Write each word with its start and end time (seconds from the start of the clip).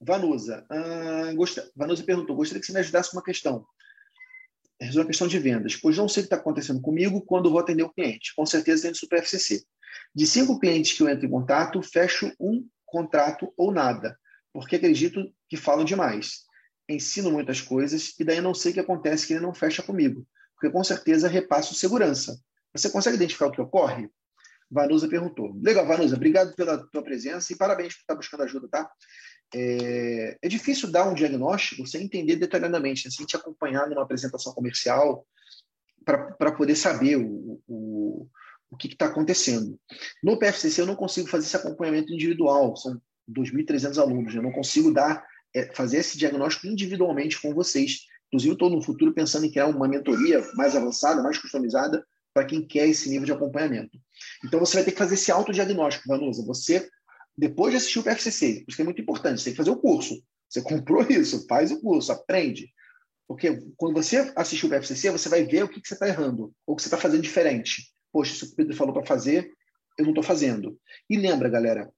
Vanusa. 0.00 0.66
Uh, 0.70 1.36
gost... 1.36 1.60
Vanusa 1.76 2.02
perguntou: 2.02 2.36
gostaria 2.36 2.60
que 2.60 2.66
você 2.66 2.72
me 2.72 2.80
ajudasse 2.80 3.10
com 3.10 3.16
uma 3.16 3.24
questão. 3.24 3.66
Resolve 4.80 5.00
uma 5.00 5.06
questão 5.08 5.28
de 5.28 5.38
vendas, 5.38 5.76
pois 5.76 5.96
não 5.98 6.08
sei 6.08 6.22
o 6.22 6.24
que 6.24 6.26
está 6.26 6.36
acontecendo 6.36 6.80
comigo 6.80 7.20
quando 7.20 7.50
vou 7.50 7.60
atender 7.60 7.82
o 7.82 7.92
cliente. 7.92 8.34
Com 8.34 8.46
certeza 8.46 8.84
tem 8.84 8.94
Super 8.94 9.18
FCC. 9.18 9.62
De 10.14 10.26
cinco 10.26 10.58
clientes 10.58 10.96
que 10.96 11.02
eu 11.02 11.08
entro 11.08 11.26
em 11.26 11.30
contato, 11.30 11.82
fecho 11.82 12.32
um 12.40 12.66
contrato 12.86 13.52
ou 13.56 13.70
nada, 13.70 14.18
porque 14.52 14.76
acredito 14.76 15.30
que 15.48 15.56
falam 15.56 15.84
demais. 15.84 16.44
Ensino 16.88 17.30
muitas 17.30 17.60
coisas 17.60 18.14
e 18.18 18.24
daí 18.24 18.40
não 18.40 18.54
sei 18.54 18.72
o 18.72 18.74
que 18.74 18.80
acontece 18.80 19.26
que 19.26 19.34
ele 19.34 19.40
não 19.40 19.54
fecha 19.54 19.82
comigo, 19.82 20.26
porque 20.54 20.70
com 20.70 20.82
certeza 20.82 21.28
repasso 21.28 21.74
segurança. 21.74 22.40
Você 22.72 22.88
consegue 22.90 23.16
identificar 23.16 23.46
o 23.46 23.52
que 23.52 23.60
ocorre? 23.60 24.08
Vanusa 24.70 25.08
perguntou. 25.08 25.52
Legal, 25.62 25.86
Vanusa, 25.86 26.16
obrigado 26.16 26.54
pela 26.54 26.78
tua 26.78 27.02
presença 27.02 27.52
e 27.52 27.56
parabéns 27.56 27.94
por 27.94 28.00
estar 28.00 28.14
buscando 28.14 28.42
ajuda, 28.44 28.68
tá? 28.68 28.90
É, 29.52 30.38
é 30.40 30.48
difícil 30.48 30.90
dar 30.90 31.08
um 31.08 31.14
diagnóstico 31.14 31.86
sem 31.86 32.04
entender 32.04 32.36
detalhadamente, 32.36 33.06
né? 33.06 33.10
sem 33.10 33.26
te 33.26 33.36
acompanhar 33.36 33.88
numa 33.88 34.02
apresentação 34.02 34.52
comercial 34.52 35.26
para 36.04 36.52
poder 36.52 36.76
saber 36.76 37.16
o, 37.16 37.60
o, 37.66 38.28
o 38.70 38.76
que 38.76 38.86
está 38.86 39.06
acontecendo. 39.06 39.78
No 40.22 40.38
PFCC 40.38 40.80
eu 40.80 40.86
não 40.86 40.94
consigo 40.94 41.28
fazer 41.28 41.46
esse 41.46 41.56
acompanhamento 41.56 42.12
individual, 42.12 42.76
são 42.76 43.00
2.300 43.28 43.98
alunos, 44.00 44.34
eu 44.34 44.42
não 44.42 44.52
consigo 44.52 44.92
dar 44.92 45.24
é, 45.54 45.74
fazer 45.74 45.98
esse 45.98 46.16
diagnóstico 46.16 46.68
individualmente 46.68 47.40
com 47.40 47.52
vocês. 47.52 48.06
Inclusive, 48.28 48.52
estou 48.52 48.70
no 48.70 48.82
futuro 48.82 49.12
pensando 49.12 49.46
em 49.46 49.50
criar 49.50 49.66
uma 49.66 49.88
mentoria 49.88 50.40
mais 50.54 50.76
avançada, 50.76 51.22
mais 51.22 51.38
customizada, 51.38 52.06
para 52.32 52.46
quem 52.46 52.66
quer 52.66 52.88
esse 52.88 53.08
nível 53.08 53.26
de 53.26 53.32
acompanhamento. 53.32 53.98
Então, 54.44 54.60
você 54.60 54.76
vai 54.76 54.84
ter 54.84 54.92
que 54.92 54.98
fazer 54.98 55.14
esse 55.14 55.32
autodiagnóstico, 55.32 56.08
Vanusa. 56.08 56.44
Você, 56.46 56.88
depois 57.36 57.72
de 57.72 57.78
assistir 57.78 57.98
o 57.98 58.02
PFCC, 58.02 58.64
isso 58.68 58.80
é 58.80 58.84
muito 58.84 59.00
importante, 59.00 59.40
você 59.40 59.44
tem 59.44 59.52
que 59.52 59.58
fazer 59.58 59.70
o 59.70 59.80
curso. 59.80 60.22
Você 60.48 60.62
comprou 60.62 61.02
isso, 61.10 61.46
faz 61.46 61.70
o 61.70 61.80
curso, 61.80 62.12
aprende. 62.12 62.68
Porque 63.26 63.62
quando 63.76 63.94
você 63.94 64.32
assistir 64.34 64.66
o 64.66 64.68
PFCC, 64.68 65.10
você 65.10 65.28
vai 65.28 65.44
ver 65.44 65.64
o 65.64 65.68
que, 65.68 65.80
que 65.80 65.86
você 65.86 65.94
está 65.94 66.08
errando, 66.08 66.52
ou 66.66 66.74
o 66.74 66.76
que 66.76 66.82
você 66.82 66.88
está 66.88 66.98
fazendo 66.98 67.22
diferente. 67.22 67.92
Poxa, 68.12 68.32
isso 68.32 68.46
que 68.46 68.52
o 68.52 68.56
Pedro 68.56 68.76
falou 68.76 68.92
para 68.92 69.06
fazer, 69.06 69.48
eu 69.96 70.04
não 70.04 70.10
estou 70.10 70.24
fazendo. 70.24 70.78
E 71.08 71.16
lembra, 71.16 71.48
galera, 71.48 71.88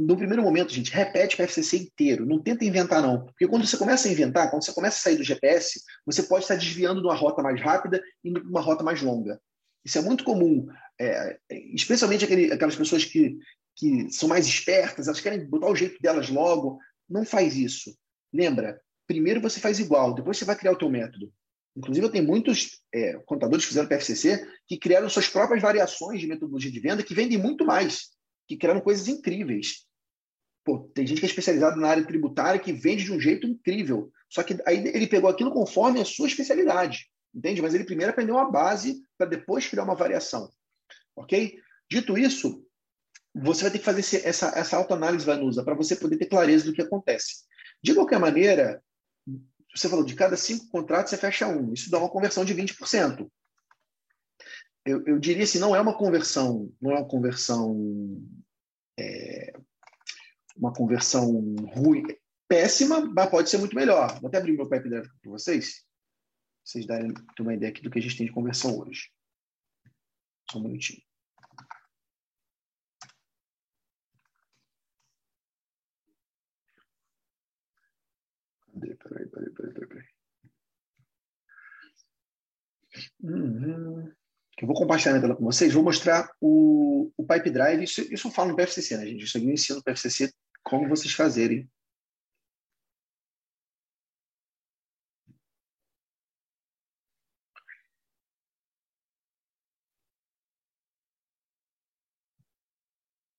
no 0.00 0.16
primeiro 0.16 0.44
momento, 0.44 0.72
gente, 0.72 0.92
repete 0.92 1.34
o 1.34 1.38
PFCC 1.38 1.76
inteiro. 1.76 2.24
Não 2.24 2.40
tenta 2.40 2.64
inventar, 2.64 3.02
não. 3.02 3.24
Porque 3.24 3.48
quando 3.48 3.66
você 3.66 3.76
começa 3.76 4.06
a 4.06 4.12
inventar, 4.12 4.48
quando 4.48 4.64
você 4.64 4.72
começa 4.72 4.96
a 4.96 5.00
sair 5.00 5.16
do 5.16 5.24
GPS, 5.24 5.82
você 6.06 6.22
pode 6.22 6.44
estar 6.44 6.54
desviando 6.54 7.00
de 7.00 7.06
uma 7.08 7.16
rota 7.16 7.42
mais 7.42 7.60
rápida 7.60 8.00
e 8.22 8.30
para 8.30 8.42
uma 8.42 8.60
rota 8.60 8.84
mais 8.84 9.02
longa. 9.02 9.40
Isso 9.84 9.98
é 9.98 10.00
muito 10.00 10.22
comum, 10.22 10.68
é, 11.00 11.36
especialmente 11.74 12.24
aquele, 12.24 12.52
aquelas 12.52 12.76
pessoas 12.76 13.04
que, 13.04 13.38
que 13.74 14.08
são 14.12 14.28
mais 14.28 14.46
espertas, 14.46 15.08
elas 15.08 15.20
querem 15.20 15.44
botar 15.44 15.68
o 15.68 15.74
jeito 15.74 16.00
delas 16.00 16.28
logo. 16.28 16.78
Não 17.10 17.24
faz 17.24 17.56
isso. 17.56 17.92
Lembra, 18.32 18.80
primeiro 19.04 19.40
você 19.40 19.58
faz 19.58 19.80
igual, 19.80 20.14
depois 20.14 20.38
você 20.38 20.44
vai 20.44 20.54
criar 20.54 20.72
o 20.72 20.78
teu 20.78 20.88
método. 20.88 21.32
Inclusive, 21.76 22.06
eu 22.06 22.12
tenho 22.12 22.24
muitos 22.24 22.82
é, 22.94 23.14
contadores 23.26 23.64
que 23.64 23.70
fizeram 23.70 23.88
PFCC 23.88 24.46
que 24.68 24.78
criaram 24.78 25.08
suas 25.08 25.26
próprias 25.26 25.60
variações 25.60 26.20
de 26.20 26.28
metodologia 26.28 26.70
de 26.70 26.78
venda 26.78 27.02
que 27.02 27.14
vendem 27.14 27.38
muito 27.38 27.64
mais, 27.64 28.10
que 28.46 28.56
criaram 28.56 28.80
coisas 28.80 29.08
incríveis. 29.08 29.87
Pô, 30.68 30.80
tem 30.92 31.06
gente 31.06 31.18
que 31.18 31.24
é 31.24 31.30
especializada 31.30 31.76
na 31.76 31.88
área 31.88 32.04
tributária 32.04 32.60
que 32.60 32.74
vende 32.74 33.02
de 33.02 33.10
um 33.10 33.18
jeito 33.18 33.46
incrível. 33.46 34.12
Só 34.28 34.42
que 34.42 34.54
aí 34.66 34.86
ele 34.88 35.06
pegou 35.06 35.30
aquilo 35.30 35.50
conforme 35.50 35.98
a 35.98 36.04
sua 36.04 36.26
especialidade, 36.26 37.10
entende? 37.34 37.62
Mas 37.62 37.72
ele 37.72 37.84
primeiro 37.84 38.12
aprendeu 38.12 38.34
uma 38.34 38.50
base 38.50 39.00
para 39.16 39.26
depois 39.26 39.66
criar 39.66 39.84
uma 39.84 39.94
variação, 39.94 40.50
ok? 41.16 41.58
Dito 41.90 42.18
isso, 42.18 42.62
você 43.34 43.62
vai 43.62 43.70
ter 43.70 43.78
que 43.78 43.84
fazer 43.86 44.26
essa, 44.26 44.48
essa 44.48 44.76
autoanálise, 44.76 45.24
Vanusa, 45.24 45.64
para 45.64 45.74
você 45.74 45.96
poder 45.96 46.18
ter 46.18 46.26
clareza 46.26 46.66
do 46.66 46.74
que 46.74 46.82
acontece. 46.82 47.44
De 47.82 47.94
qualquer 47.94 48.18
maneira, 48.18 48.82
você 49.74 49.88
falou, 49.88 50.04
de 50.04 50.14
cada 50.14 50.36
cinco 50.36 50.68
contratos 50.68 51.08
você 51.08 51.16
fecha 51.16 51.48
um. 51.48 51.72
Isso 51.72 51.90
dá 51.90 51.98
uma 51.98 52.10
conversão 52.10 52.44
de 52.44 52.54
20%. 52.54 53.26
Eu, 54.84 55.02
eu 55.06 55.18
diria 55.18 55.44
assim, 55.44 55.60
não 55.60 55.74
é 55.74 55.80
uma 55.80 55.96
conversão, 55.96 56.70
não 56.78 56.90
é 56.90 56.96
uma 56.96 57.08
conversão 57.08 58.22
é, 58.98 59.54
uma 60.58 60.72
conversão 60.72 61.30
ruim, 61.74 62.04
péssima, 62.48 63.00
mas 63.00 63.30
pode 63.30 63.48
ser 63.48 63.58
muito 63.58 63.76
melhor. 63.76 64.18
Vou 64.20 64.28
até 64.28 64.38
abrir 64.38 64.52
meu 64.52 64.68
pipe 64.68 64.88
drive 64.88 65.08
para 65.22 65.30
vocês, 65.30 65.84
vocês 66.64 66.86
darem 66.86 67.12
uma 67.38 67.54
ideia 67.54 67.70
aqui 67.70 67.82
do 67.82 67.90
que 67.90 67.98
a 67.98 68.02
gente 68.02 68.16
tem 68.16 68.26
de 68.26 68.32
conversão 68.32 68.78
hoje. 68.78 69.10
Só 70.50 70.58
um 70.58 70.62
minutinho. 70.62 71.00
Cadê? 78.72 78.94
Peraí, 78.96 79.26
peraí, 79.26 79.50
peraí, 79.50 79.72
peraí. 79.72 80.08
Uhum. 83.20 84.12
Eu 84.60 84.66
vou 84.66 84.74
compartilhar 84.74 85.16
a 85.16 85.20
tela 85.20 85.36
com 85.36 85.44
vocês, 85.44 85.72
vou 85.72 85.84
mostrar 85.84 86.28
o, 86.40 87.12
o 87.16 87.26
Pipe 87.26 87.50
Drive. 87.50 87.84
Isso, 87.84 88.00
isso 88.12 88.26
eu 88.26 88.32
falo 88.32 88.50
no 88.50 88.56
PFCC, 88.56 88.96
né, 88.96 89.06
gente? 89.06 89.24
Isso 89.24 89.36
aqui 89.36 89.46
eu 89.46 89.52
ensino 89.52 89.76
no 89.78 89.84
PFCC 89.84 90.32
como 90.68 90.88
vocês 90.88 91.14
fazerem. 91.14 91.70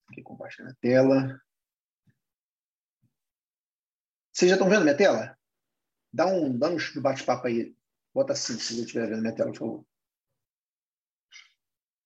Aqui, 0.10 0.24
compartilhando 0.24 0.72
a 0.72 0.76
tela. 0.76 1.42
Vocês 4.34 4.50
já 4.50 4.56
estão 4.56 4.70
vendo 4.70 4.84
minha 4.84 4.98
tela? 4.98 5.38
Dá 6.12 6.26
um, 6.26 6.58
dá 6.58 6.70
um 6.70 6.78
bate-papo 7.00 7.46
aí. 7.46 7.76
Bota 8.12 8.34
assim, 8.34 8.58
se 8.58 8.74
você 8.74 8.82
estiver 8.82 9.08
vendo 9.08 9.22
minha 9.22 9.36
tela, 9.36 9.52
por 9.52 9.60
favor. 9.60 9.86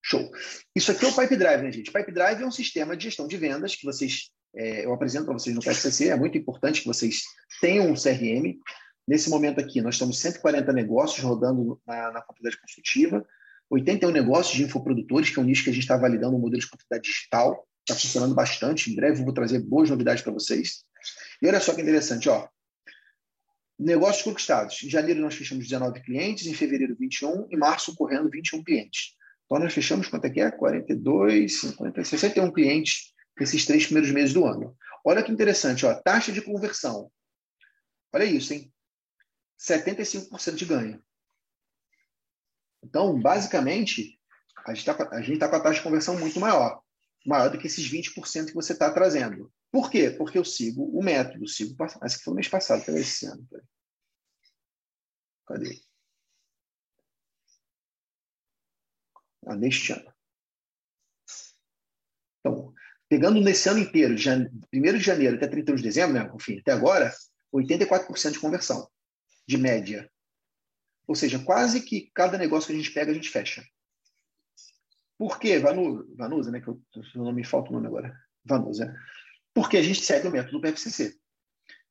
Show. 0.02 0.30
Isso 0.76 0.92
aqui 0.92 1.06
é 1.06 1.08
o 1.08 1.16
Pipe 1.16 1.38
Drive, 1.38 1.62
né, 1.62 1.72
gente? 1.72 1.94
Pipe 1.94 2.12
Drive 2.12 2.42
é 2.42 2.46
um 2.46 2.52
sistema 2.52 2.98
de 2.98 3.06
gestão 3.06 3.26
de 3.26 3.38
vendas 3.38 3.74
que 3.74 3.86
vocês 3.86 4.34
é, 4.56 4.86
eu 4.86 4.94
apresento 4.94 5.26
para 5.26 5.34
vocês 5.34 5.56
no 5.56 5.62
PSCC. 5.62 6.10
É 6.10 6.16
muito 6.16 6.38
importante 6.38 6.82
que 6.82 6.88
vocês 6.88 7.24
tenham 7.60 7.90
um 7.90 7.96
CRM. 7.96 8.60
Nesse 9.08 9.30
momento 9.30 9.60
aqui, 9.60 9.82
nós 9.82 9.96
estamos 9.96 10.20
140 10.20 10.72
negócios 10.72 11.24
rodando 11.24 11.82
na, 11.86 12.12
na 12.12 12.22
contabilidade 12.22 12.62
consultiva, 12.62 13.26
81 13.70 14.12
negócios 14.12 14.56
de 14.56 14.64
infoprodutores, 14.64 15.30
que 15.30 15.40
é 15.40 15.42
um 15.42 15.46
nicho 15.46 15.64
que 15.64 15.70
a 15.70 15.74
gente 15.74 15.84
está 15.84 15.98
validando 15.98 16.36
um 16.36 16.40
modelo 16.40 16.62
de 16.62 16.70
contabilidade 16.70 17.10
digital. 17.10 17.68
Está 17.82 18.00
funcionando 18.00 18.34
bastante. 18.34 18.92
Em 18.92 18.96
breve 18.96 19.20
eu 19.20 19.26
vou 19.26 19.34
trazer 19.34 19.60
boas 19.60 19.90
novidades 19.90 20.24
para 20.24 20.32
vocês. 20.32 20.86
E 21.42 21.48
olha 21.48 21.60
só 21.60 21.74
que 21.74 21.82
interessante, 21.82 22.30
ó. 22.30 22.48
Negócios 23.78 24.24
conquistados. 24.24 24.82
Em 24.84 24.90
janeiro 24.90 25.20
nós 25.20 25.36
fechamos 25.36 25.68
19 25.68 26.02
clientes, 26.02 26.46
em 26.46 26.54
fevereiro 26.54 26.96
21, 26.98 27.48
em 27.52 27.58
março 27.58 27.94
correndo 27.96 28.30
21 28.30 28.64
clientes. 28.64 29.16
Então 29.46 29.60
nós 29.60 29.74
fechamos 29.74 30.08
quanto 30.08 30.26
é 30.26 30.30
que 30.30 30.40
é? 30.40 30.50
42, 30.50 31.60
50, 31.60 32.04
61 32.06 32.52
clientes 32.52 33.13
nesses 33.40 33.66
três 33.66 33.86
primeiros 33.86 34.12
meses 34.12 34.34
do 34.34 34.46
ano. 34.46 34.78
Olha 35.06 35.24
que 35.24 35.32
interessante, 35.32 35.86
ó, 35.86 35.94
taxa 35.94 36.32
de 36.32 36.42
conversão. 36.42 37.12
Olha 38.14 38.24
isso, 38.24 38.54
hein? 38.54 38.74
75% 39.60 40.56
de 40.56 40.66
ganho. 40.66 41.04
Então, 42.84 43.20
basicamente, 43.20 44.20
a 44.66 44.74
gente 44.74 44.90
está 44.90 44.94
tá 44.94 45.50
com 45.50 45.56
a 45.56 45.60
taxa 45.60 45.80
de 45.80 45.84
conversão 45.84 46.20
muito 46.20 46.40
maior, 46.40 46.82
maior 47.26 47.50
do 47.50 47.58
que 47.58 47.68
esses 47.68 47.90
20% 47.90 48.48
que 48.48 48.54
você 48.54 48.74
está 48.74 48.92
trazendo. 48.92 49.52
Por 49.72 49.90
quê? 49.90 50.12
Porque 50.12 50.38
eu 50.38 50.46
sigo 50.46 50.84
o 50.84 51.04
método, 51.04 51.48
sigo 51.48 51.76
esse 52.04 52.18
que 52.18 52.24
foi 52.24 52.34
o 52.34 52.36
mês 52.36 52.48
passado, 52.48 52.86
cadê 52.86 53.00
esse 53.00 53.26
ano? 53.26 53.48
Cadê? 55.48 55.82
Ah, 59.46 59.56
neste 59.56 59.92
ano. 59.94 60.14
Então, 62.40 62.74
Pegando 63.14 63.40
nesse 63.40 63.70
ano 63.70 63.78
inteiro, 63.78 64.16
de 64.16 64.28
1 64.28 64.48
de 64.74 65.00
janeiro 65.00 65.36
até 65.36 65.46
31 65.46 65.76
de 65.76 65.84
dezembro, 65.84 66.14
né, 66.16 66.32
enfim, 66.34 66.58
até 66.58 66.72
agora, 66.72 67.14
84% 67.54 68.32
de 68.32 68.40
conversão, 68.40 68.90
de 69.48 69.56
média. 69.56 70.10
Ou 71.08 71.14
seja, 71.14 71.38
quase 71.38 71.82
que 71.82 72.10
cada 72.12 72.40
negócio 72.40 72.66
que 72.66 72.74
a 72.74 72.76
gente 72.76 72.90
pega, 72.90 73.12
a 73.12 73.14
gente 73.14 73.30
fecha. 73.30 73.64
Por 75.16 75.38
quê? 75.38 75.60
Vanusa, 75.60 76.08
Vanusa 76.16 76.50
né? 76.50 76.60
Que 76.60 76.70
eu, 76.70 76.82
não 77.14 77.32
me 77.32 77.44
falta 77.44 77.70
o 77.70 77.74
nome 77.74 77.86
agora. 77.86 78.20
Vanusa. 78.44 78.92
Porque 79.54 79.78
a 79.78 79.84
gente 79.84 80.02
segue 80.02 80.28
o 80.28 80.32
método 80.32 80.60
do 80.60 80.62
PFCC. 80.62 81.16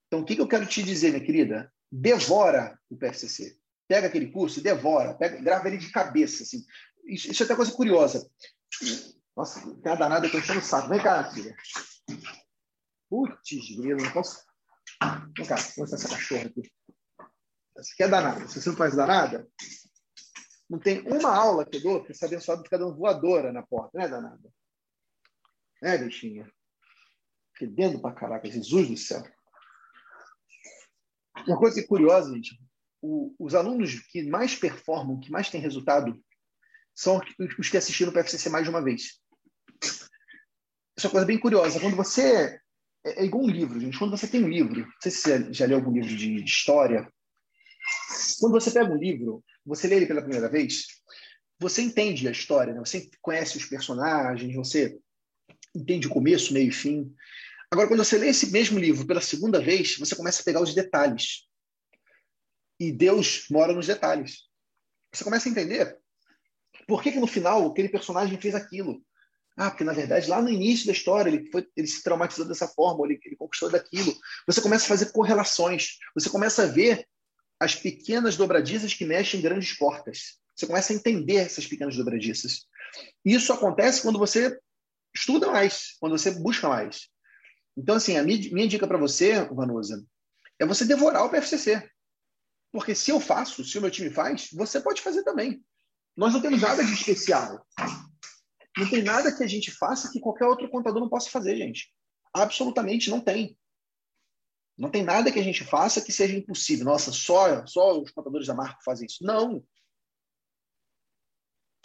Então, 0.08 0.22
o 0.22 0.24
que, 0.24 0.34
que 0.34 0.42
eu 0.42 0.48
quero 0.48 0.66
te 0.66 0.82
dizer, 0.82 1.10
minha 1.12 1.24
querida? 1.24 1.72
Devora 1.88 2.76
o 2.90 2.96
PFCC. 2.96 3.56
Pega 3.86 4.08
aquele 4.08 4.32
curso 4.32 4.60
devora. 4.60 5.14
Pega, 5.14 5.40
grava 5.40 5.68
ele 5.68 5.78
de 5.78 5.92
cabeça. 5.92 6.42
Assim. 6.42 6.64
Isso, 7.06 7.30
isso 7.30 7.44
é 7.44 7.46
até 7.46 7.54
coisa 7.54 7.70
curiosa. 7.70 8.28
Nossa, 9.36 9.60
tem 9.82 9.92
a 9.92 9.94
danada 9.94 10.26
eu 10.26 10.38
enchendo 10.38 10.60
o 10.60 10.62
saco. 10.62 10.88
Vem 10.88 11.02
cá, 11.02 11.30
filha. 11.32 11.56
Putz, 13.08 13.76
grilo, 13.76 14.02
não 14.02 14.12
posso. 14.12 14.44
Vem 15.36 15.46
cá, 15.46 15.56
vou 15.56 15.78
mostrar 15.78 15.98
essa 15.98 16.08
cachorra 16.08 16.46
aqui. 16.46 16.72
Essa 17.76 17.92
aqui 17.92 18.02
é 18.02 18.08
danada. 18.08 18.48
Se 18.48 18.60
você 18.60 18.68
não 18.68 18.76
faz 18.76 18.94
danada, 18.94 19.48
não 20.68 20.78
tem 20.78 21.00
uma 21.06 21.34
aula 21.34 21.66
que 21.66 21.78
eu 21.78 21.82
dou 21.82 22.04
que 22.04 22.12
esse 22.12 22.24
abençoado 22.24 22.62
fica 22.62 22.78
dando 22.78 22.96
voadora 22.96 23.52
na 23.52 23.62
porta, 23.62 23.98
né, 23.98 24.08
danada? 24.08 24.52
É, 25.82 25.98
bichinha? 25.98 26.50
Fedendo 27.56 28.00
pra 28.00 28.12
caraca, 28.12 28.50
Jesus 28.50 28.88
do 28.88 28.96
céu. 28.96 29.22
Uma 31.46 31.58
coisa 31.58 31.80
é 31.80 31.86
curiosa, 31.86 32.32
gente, 32.32 32.58
o, 33.00 33.34
os 33.38 33.54
alunos 33.54 33.98
que 34.06 34.22
mais 34.22 34.54
performam, 34.54 35.18
que 35.18 35.30
mais 35.30 35.50
têm 35.50 35.60
resultado, 35.60 36.22
são 36.94 37.20
os 37.58 37.68
que 37.68 37.76
assistiram 37.76 38.12
o 38.12 38.14
PFCC 38.14 38.48
mais 38.48 38.64
de 38.64 38.70
uma 38.70 38.82
vez. 38.82 39.21
Isso 40.96 41.06
é 41.06 41.08
uma 41.08 41.12
coisa 41.12 41.26
bem 41.26 41.38
curiosa. 41.38 41.80
Quando 41.80 41.96
você. 41.96 42.58
É, 43.04 43.22
é 43.22 43.24
igual 43.24 43.44
um 43.44 43.50
livro, 43.50 43.80
gente. 43.80 43.98
Quando 43.98 44.16
você 44.16 44.26
tem 44.26 44.44
um 44.44 44.48
livro, 44.48 44.80
não 44.80 44.92
sei 45.00 45.10
se 45.10 45.20
você 45.20 45.52
já 45.52 45.66
leu 45.66 45.78
algum 45.78 45.92
livro 45.92 46.14
de, 46.14 46.42
de 46.42 46.50
história. 46.50 47.10
Quando 48.38 48.52
você 48.52 48.70
pega 48.70 48.92
um 48.92 48.96
livro, 48.96 49.44
você 49.64 49.88
lê 49.88 49.96
ele 49.96 50.06
pela 50.06 50.22
primeira 50.22 50.48
vez, 50.48 50.86
você 51.58 51.82
entende 51.82 52.28
a 52.28 52.32
história, 52.32 52.74
né? 52.74 52.80
você 52.80 53.08
conhece 53.20 53.56
os 53.56 53.66
personagens, 53.66 54.54
você 54.54 54.98
entende 55.74 56.06
o 56.06 56.10
começo, 56.10 56.52
meio 56.52 56.68
e 56.68 56.72
fim. 56.72 57.12
Agora, 57.70 57.88
quando 57.88 58.04
você 58.04 58.18
lê 58.18 58.28
esse 58.28 58.50
mesmo 58.50 58.78
livro 58.78 59.06
pela 59.06 59.20
segunda 59.20 59.60
vez, 59.60 59.96
você 59.96 60.14
começa 60.14 60.42
a 60.42 60.44
pegar 60.44 60.60
os 60.60 60.74
detalhes. 60.74 61.48
E 62.78 62.92
Deus 62.92 63.46
mora 63.50 63.72
nos 63.72 63.86
detalhes. 63.86 64.48
Você 65.12 65.24
começa 65.24 65.48
a 65.48 65.50
entender 65.50 65.96
por 66.86 67.02
que, 67.02 67.12
que 67.12 67.20
no 67.20 67.26
final 67.26 67.66
aquele 67.66 67.88
personagem 67.88 68.40
fez 68.40 68.54
aquilo. 68.54 69.02
Ah, 69.56 69.70
porque 69.70 69.84
na 69.84 69.92
verdade 69.92 70.28
lá 70.28 70.40
no 70.40 70.48
início 70.48 70.86
da 70.86 70.92
história 70.92 71.28
ele, 71.28 71.50
foi, 71.50 71.66
ele 71.76 71.86
se 71.86 72.02
traumatizou 72.02 72.46
dessa 72.46 72.66
forma, 72.66 73.04
ele, 73.06 73.20
ele 73.24 73.36
conquistou 73.36 73.70
daquilo. 73.70 74.14
Você 74.46 74.60
começa 74.60 74.84
a 74.84 74.88
fazer 74.88 75.12
correlações, 75.12 75.98
você 76.14 76.30
começa 76.30 76.62
a 76.62 76.66
ver 76.66 77.06
as 77.60 77.74
pequenas 77.74 78.36
dobradiças 78.36 78.94
que 78.94 79.04
mexem 79.04 79.40
em 79.40 79.42
grandes 79.42 79.72
portas. 79.74 80.38
Você 80.54 80.66
começa 80.66 80.92
a 80.92 80.96
entender 80.96 81.36
essas 81.36 81.66
pequenas 81.66 81.96
dobradiças. 81.96 82.66
Isso 83.24 83.52
acontece 83.52 84.02
quando 84.02 84.18
você 84.18 84.58
estuda 85.14 85.50
mais, 85.50 85.96
quando 86.00 86.16
você 86.18 86.30
busca 86.30 86.68
mais. 86.68 87.08
Então, 87.76 87.96
assim, 87.96 88.16
a 88.16 88.22
minha, 88.22 88.52
minha 88.52 88.68
dica 88.68 88.86
para 88.86 88.98
você, 88.98 89.44
Vanusa, 89.44 90.04
é 90.58 90.66
você 90.66 90.84
devorar 90.84 91.24
o 91.24 91.30
PFCC. 91.30 91.88
Porque 92.70 92.94
se 92.94 93.10
eu 93.10 93.20
faço, 93.20 93.64
se 93.64 93.78
o 93.78 93.80
meu 93.80 93.90
time 93.90 94.10
faz, 94.10 94.48
você 94.52 94.80
pode 94.80 95.00
fazer 95.00 95.22
também. 95.22 95.62
Nós 96.16 96.32
não 96.32 96.40
temos 96.40 96.60
nada 96.60 96.84
de 96.84 96.92
especial. 96.92 97.66
Não 98.76 98.88
tem 98.88 99.02
nada 99.02 99.34
que 99.34 99.42
a 99.42 99.46
gente 99.46 99.70
faça 99.70 100.10
que 100.10 100.20
qualquer 100.20 100.46
outro 100.46 100.68
contador 100.70 101.00
não 101.00 101.08
possa 101.08 101.30
fazer, 101.30 101.56
gente. 101.56 101.92
Absolutamente 102.32 103.10
não 103.10 103.20
tem. 103.20 103.58
Não 104.76 104.90
tem 104.90 105.02
nada 105.02 105.30
que 105.30 105.38
a 105.38 105.42
gente 105.42 105.64
faça 105.64 106.00
que 106.00 106.10
seja 106.10 106.36
impossível. 106.36 106.84
Nossa, 106.84 107.12
só, 107.12 107.66
só 107.66 108.00
os 108.00 108.10
contadores 108.10 108.46
da 108.46 108.54
marca 108.54 108.78
fazem 108.84 109.06
isso. 109.06 109.22
Não. 109.22 109.62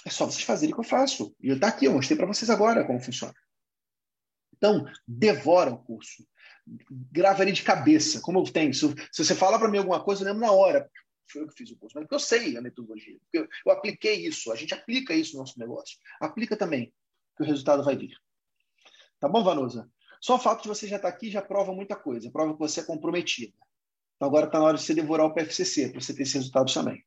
É 0.05 0.09
só 0.09 0.25
vocês 0.25 0.43
fazerem 0.43 0.73
o 0.73 0.77
que 0.77 0.85
eu 0.85 0.89
faço. 0.89 1.35
E 1.41 1.51
está 1.51 1.67
aqui, 1.67 1.85
eu 1.85 1.93
mostrei 1.93 2.17
para 2.17 2.27
vocês 2.27 2.49
agora 2.49 2.85
como 2.85 3.01
funciona. 3.01 3.33
Então, 4.55 4.85
devora 5.05 5.71
o 5.71 5.83
curso. 5.83 6.25
Grava 7.11 7.43
ele 7.43 7.51
de 7.51 7.63
cabeça, 7.63 8.21
como 8.21 8.39
eu 8.39 8.43
tenho. 8.45 8.73
Se, 8.73 8.87
se 9.11 9.25
você 9.25 9.35
fala 9.35 9.59
para 9.59 9.69
mim 9.69 9.77
alguma 9.77 10.03
coisa, 10.03 10.23
eu 10.23 10.27
lembro 10.27 10.41
na 10.41 10.51
hora. 10.51 10.89
Foi 11.31 11.41
eu 11.41 11.47
que 11.47 11.53
fiz 11.53 11.71
o 11.71 11.77
curso, 11.77 11.95
mas 11.95 12.03
porque 12.03 12.15
eu 12.15 12.19
sei 12.19 12.57
a 12.57 12.61
metodologia. 12.61 13.17
Porque 13.19 13.39
eu, 13.39 13.47
eu 13.65 13.71
apliquei 13.71 14.25
isso. 14.25 14.51
A 14.51 14.55
gente 14.55 14.73
aplica 14.73 15.13
isso 15.13 15.33
no 15.33 15.39
nosso 15.39 15.59
negócio. 15.59 15.97
Aplica 16.19 16.55
também, 16.55 16.93
que 17.35 17.43
o 17.43 17.45
resultado 17.45 17.83
vai 17.83 17.95
vir. 17.95 18.17
Tá 19.19 19.27
bom, 19.27 19.43
Vanusa? 19.43 19.89
Só 20.21 20.35
o 20.35 20.39
fato 20.39 20.63
de 20.63 20.69
você 20.69 20.87
já 20.87 20.95
estar 20.95 21.09
tá 21.09 21.15
aqui 21.15 21.29
já 21.29 21.41
prova 21.41 21.73
muita 21.73 21.95
coisa. 21.95 22.31
Prova 22.31 22.53
que 22.53 22.59
você 22.59 22.81
é 22.81 22.83
comprometida. 22.83 23.53
Então 24.15 24.27
agora 24.27 24.47
está 24.47 24.59
na 24.59 24.65
hora 24.65 24.77
de 24.77 24.83
você 24.83 24.93
devorar 24.93 25.25
o 25.27 25.33
PFCC, 25.33 25.89
para 25.89 26.01
você 26.01 26.13
ter 26.13 26.23
esses 26.23 26.35
resultados 26.35 26.73
também. 26.73 27.03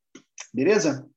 Beleza? 0.54 1.08